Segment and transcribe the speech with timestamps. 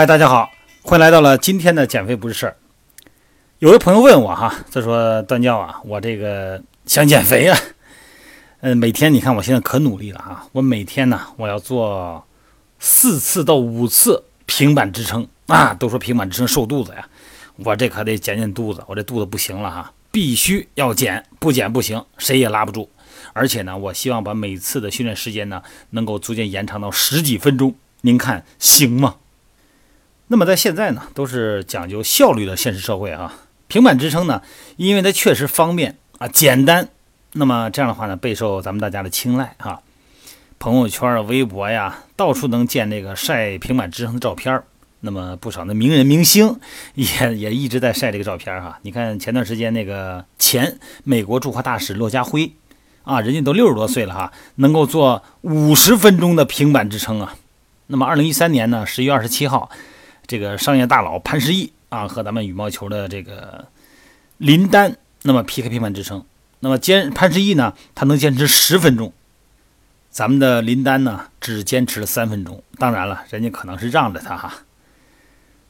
[0.00, 0.50] 嗨，大家好，
[0.80, 2.56] 欢迎来到了今天的减肥不是事儿。
[3.58, 7.58] 有位朋友问我哈，他说段教啊，我这个想减肥啊，
[8.62, 12.24] 嗯， 每天你看我现在可努力了哈，我每天呢我要做
[12.78, 17.06] 四次到五次平板支撑啊，都说平板支撑瘦肚子呀，
[17.56, 22.88] 我这可得减减肚子，我这肚子不行了哈，必须要减，不减不行，谁也拉不住。
[23.34, 27.74] 而且呢，我希望把每次的训练时间呢，能够逐渐延长到十几分钟。
[28.00, 29.16] 您看行吗？
[30.32, 33.34] 那么在现在呢，都是讲究效率的现实社会啊。
[33.66, 34.40] 平板支撑呢，
[34.76, 36.88] 因为它确实方便啊，简单。
[37.32, 39.82] 那么这样的话呢，备受咱们大家的青睐哈。
[40.60, 44.62] 朋友圈啊、微博呀，到处能见那个晒平板支撑的照片
[45.00, 46.60] 那么不少的名人明星
[46.94, 48.78] 也也一直在晒这个照片哈。
[48.82, 52.52] 你看前段时间那个前美国驻华大使骆家辉。
[53.02, 57.34] 啊，人家都六十多岁了哈，能够做五十分钟的平板支撑啊。
[57.88, 59.68] 那么，二零一三年呢，十月二十七号，
[60.30, 63.66] 这个商业大佬潘石屹啊和咱们羽毛球的这个
[64.36, 66.24] 林丹，那么 PK 平板支撑。
[66.60, 69.12] 那么坚潘石屹呢，他能坚持十分钟，
[70.08, 72.62] 咱们的林丹呢只坚持了三分钟。
[72.78, 74.58] 当然了，人家可能是让着他哈。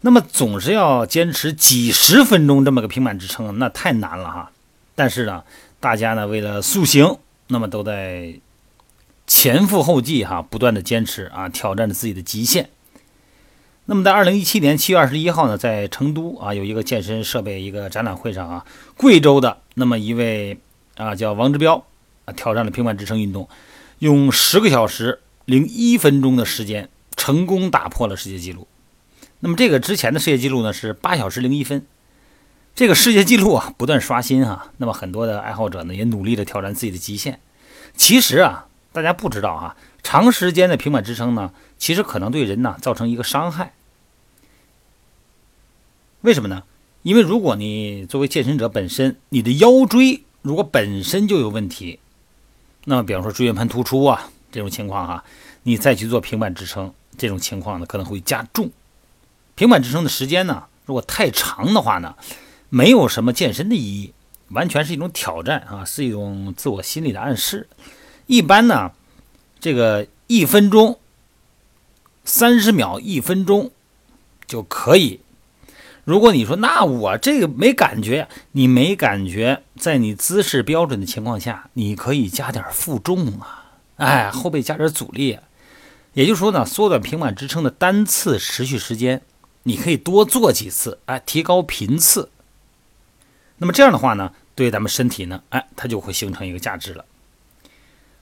[0.00, 4.50] 那么总是要坚持几十分钟这么个平板支撑，那太难了哈。
[4.96, 5.44] 但是呢。
[5.80, 8.34] 大家呢，为了塑形，那么都在
[9.28, 12.68] 前赴后继哈，不断的坚持啊，挑战着自己的极限。
[13.90, 18.66] 那么在二零一七年七月二十一号呢，在成都啊，有一个健身设备一个展览会上啊，
[18.98, 20.58] 贵州的那么一位
[20.96, 21.86] 啊叫王志彪
[22.26, 23.48] 啊，挑战了平板支撑运动，
[24.00, 28.68] 用十个小时零一分钟的时间，成功打破了世界纪录。
[29.40, 31.86] 那么这个之前的世界纪录呢是八小时零一分。
[32.74, 37.40] 这个世界纪录啊，不断刷新哈，那么很多的爱好者呢，也努力的挑战自己的极限。
[37.96, 43.72] 其实啊，大家不知道哈，长时间的平板支撑呢，其实可能对人呢造成一个伤害。
[46.22, 46.64] 为什么呢？
[47.02, 52.00] 因为如果你作为健身者本身，你的腰椎如果本身就有问题，
[52.84, 55.24] 那么比方说椎间盘突出啊这种情况哈，
[55.62, 58.70] 你再去做平板支撑，这种情况呢可能会加重。
[59.54, 62.16] 平板支撑的时间呢，如果太长的话呢？
[62.70, 64.12] 没有什么健身的意义，
[64.48, 67.66] 完全是一种挑战啊，是一种自我心理的暗示。
[68.26, 68.92] 一般呢，
[69.58, 70.98] 这个一分钟、
[72.24, 73.70] 三十秒、一分钟
[74.46, 75.20] 就可以。
[76.08, 85.38] 如果你说那我这个没感觉，你没感觉，在你姿势标准的情况下，你可以加点负重啊，哎，后背加点阻力。
[86.14, 89.20] 也就是说呢，缩短平板支撑的单次持续时间，
[89.64, 92.30] 你可以多做几次，哎，提高频次。
[93.58, 97.04] 那么这样的话呢，对咱们身体呢，哎，它就会形成一个价值了。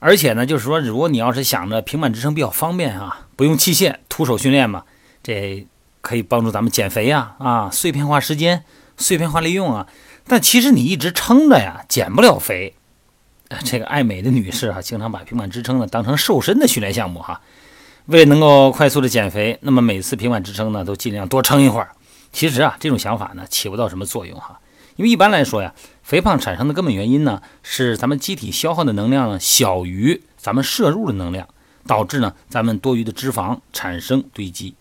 [0.00, 4.84] 而且呢，就是说，如果你要是想着平板支撑比较方便啊，不用器械，徒手训练嘛，
[5.22, 5.66] 这
[6.00, 8.64] 可以帮助咱们减肥呀，啊，碎片化时间，
[8.96, 9.86] 碎片化利用啊。
[10.26, 12.74] 但其实你一直撑着呀，减不了肥。
[13.64, 17.40] 这个爱美的女士啊，经常把平板支撑呢当成瘦身的训练项目哈。
[18.06, 21.90] 为了能够快速的减肥，那么每次平板支撑呢，都尽量多撑一会儿。
[22.32, 24.60] 其实啊，这种想法呢，起不到什么作用哈。
[24.96, 31.48] 因为一般来说呀，肥胖产生的根本原因呢，是咱们机体消耗的能量呢小于咱们摄入的能量，
[31.86, 34.74] 导致呢咱们多余的脂肪产生堆积。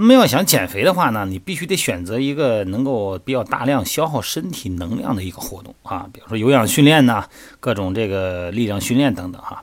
[0.00, 7.26] 那么要想减肥的话呢，你必须得选择一个能够比较大量消耗身体能量的一个活动啊，比如说有氧训练呐，
[7.60, 9.62] 各种这个力量训练等等哈。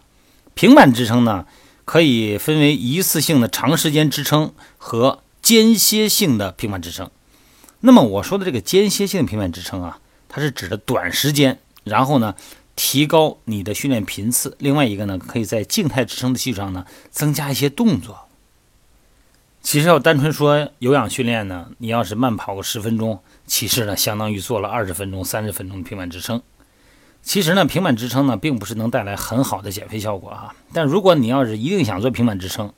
[0.53, 1.48] 平板支撑呢，
[1.86, 7.09] 可以分为一次性的长时间支撑和间歇性的平板支撑。
[7.80, 9.98] 那么我说的这个间歇性平板支撑啊，
[10.30, 12.36] 它是指的短时间，然后呢
[12.75, 14.56] 提高你的训练频次。
[14.59, 18.27] 另外一个呢，可以在静态支撑的基础上呢增加一些动作。
[19.68, 26.42] 其实要单纯说有氧训练呢，你要是慢跑个十分钟，其实呢相当于做了二十分钟、三十分钟的平板支撑。
[27.22, 30.56] 其实呢，平板支撑呢并不是能带来很好的减肥效果啊。
[30.72, 32.72] 但如果你要是一定想做平板支撑，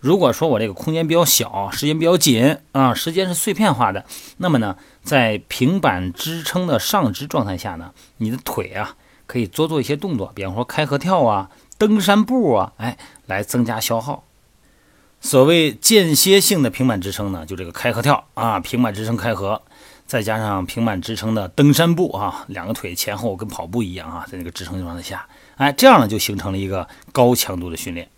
[0.00, 4.04] 如果说我这个空间比较小，时间比较紧啊，时间是碎片化的，
[4.38, 8.96] 那么呢，在平板支撑的上肢状态下呢，你的腿啊
[9.28, 11.48] 可以多做一些动作，比方说开合跳啊、
[11.78, 14.24] 登山步啊，哎，来增加消耗。
[15.22, 19.62] 所谓间歇性的平板支撑呢，就这个开合跳啊，平板支撑开合，
[20.04, 25.26] 再加上平板支撑的登山步啊，两个腿前后跟跑步一样啊，在那个支撑状态下，
[25.56, 28.08] 哎，这样呢就形成了一个高强度的训练。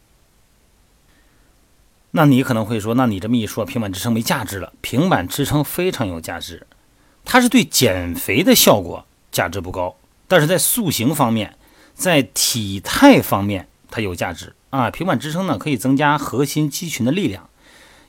[2.12, 4.73] 那你可能会说，那你这么一说，平板支撑没价值了。
[4.81, 6.67] 平板支撑非常有价值，
[7.25, 9.95] 它是对减肥的效果价值不高，
[10.27, 11.59] 但是在塑形方面，
[11.93, 14.55] 在体态方面它有价值。
[14.70, 14.91] 啊。
[14.91, 17.49] 平板支撑呢，可以增加核心肌群的力量，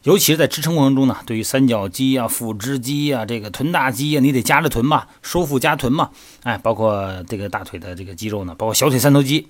[0.02, 6.10] 尤其是在支撑过程中呢，对于三角肌啊、腹直肌啊、这个臀大肌啊，你得夹着臀嘛，收腹夹臀嘛，
[6.44, 9.48] 哎，包括这个大腿的这个肌肉呢，包括小腿三头肌。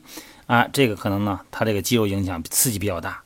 [0.47, 3.23] 啊，这个可能呢，它这个肌肉影响刺激比较大，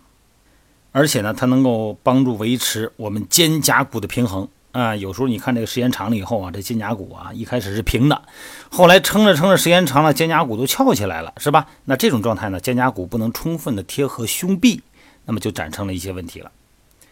[0.94, 4.95] 而且呢，它能够帮助维持我们肩胛骨的平衡啊。
[4.95, 8.21] 有时候你看这个时间长了以后啊，这肩胛骨啊一开始是平的，
[8.69, 11.68] 后来撑着撑着时间长了，肩胛骨都翘起来了，是吧？
[11.86, 14.81] 那这种状态呢，肩胛骨不能充分的贴合胸壁，
[15.25, 16.51] 那么就产生了一些问题了。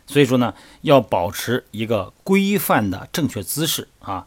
[0.05, 4.25] 所以说呢，要保持一个规范的正确姿势啊，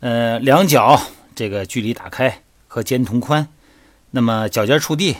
[0.00, 0.98] 呃，两脚
[1.34, 3.46] 这个距离打开和肩同宽，
[4.12, 5.16] 那么脚尖触地，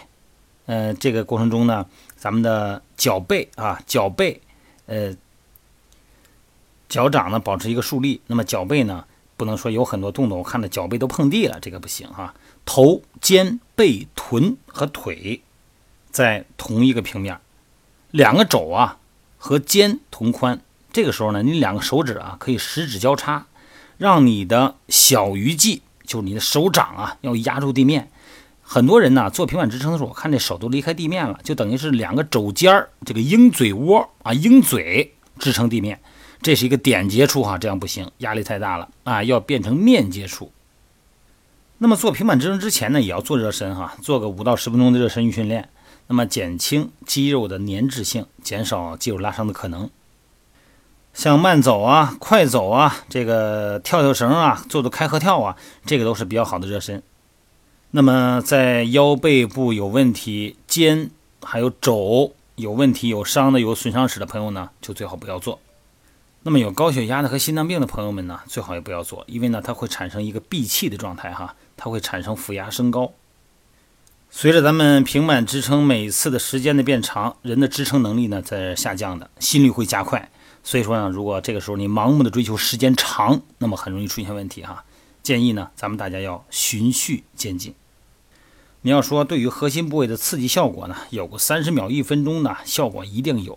[0.65, 1.85] 呃，这个过程中呢，
[2.17, 4.41] 咱们的脚背啊，脚背，
[4.87, 5.15] 呃，
[6.93, 9.06] 脚掌呢保持一个竖立，那么脚背呢
[9.39, 12.35] 不能说有很多动作，我看到脚背都碰地了，这个不行哈。
[12.67, 15.41] 头、肩、背、臀和腿
[16.11, 17.41] 在同一个平面，
[18.11, 18.99] 两个肘啊。
[19.39, 20.61] 和肩同宽，
[20.93, 23.47] 这个时候呢，你两个手指啊可以十指交叉，
[23.97, 28.11] 让你的小鱼际，就是你的手掌啊，要压住地面。
[28.61, 35.99] 很多人呢做平板支撑的时候，我看这手都离开地面了，就等于是两个肘尖儿，这个鹰嘴窝啊，鹰嘴支撑地面，
[36.43, 40.50] 这是一个点接触哈，这样不行，压力太大了啊，要变成面接触。
[41.79, 45.69] 那么做平板支撑之前呢，也要做热身哈，做个五到十分钟的热身训练。
[46.09, 49.89] 那么减轻肌肉的粘滞性，减少肌肉拉伤的可能。
[51.15, 55.56] 像慢走啊、快走啊、这个跳跳绳啊、做做开合跳啊，
[55.87, 57.03] 这个都是比较好的热身。
[57.93, 61.11] 那么在腰背部有问题、肩
[61.43, 65.61] 还有肘有问题、有伤的、有损伤史的朋友呢，就最好不要做。
[66.44, 73.12] 那么有高血压的和心脏病的朋友们呢，最好也不要做，因为呢，它会产生一个闭气的状态哈，它会产生腹压升高。
[74.29, 80.31] 随着咱们平板支撑每次的时间的变长，人的支撑能力呢在下降的，心率会加快。
[80.65, 84.85] 所以说呢，如果这个时候你盲目的追求时间长，那么很容易出现问题哈。
[85.23, 87.75] 建议呢，咱们大家要循序渐进。
[88.81, 93.56] 你要说对于核心部位的刺激效果呢，有个三十秒、一分钟呢，效果一定有。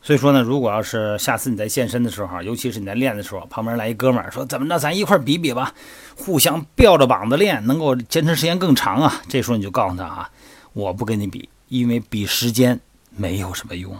[0.00, 5.74] 所以说呢，如果要是下次你在健身的时候，尤其是你在练的时候，旁边来一哥们儿说怎么着，咱一块儿比比吧，
[6.16, 9.20] 互相吊着膀子练，能够坚持时间更长啊。
[9.28, 10.30] 这时候你就告诉他啊，
[10.72, 12.80] 我不跟你比，因为比时间
[13.16, 13.94] 没有什么用。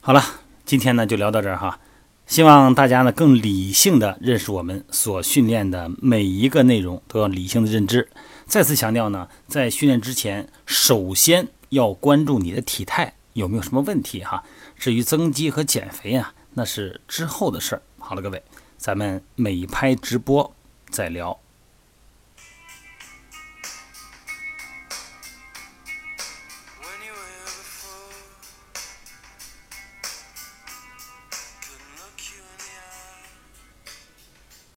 [0.00, 0.22] 好了，
[0.64, 1.78] 今天呢就聊到这儿哈，
[2.26, 8.08] 希望大家呢更理性的认识我们所训练的每一个内容，都要理性的认知。
[8.46, 13.14] 再次强调呢，在训练之前，首先要关注你的体态。
[13.36, 14.42] 有没有什么问题哈？
[14.76, 17.82] 至于增肌和减肥啊，那是之后的事儿。
[17.98, 18.42] 好了，各位，
[18.78, 20.54] 咱们美拍直播
[20.88, 21.38] 再聊。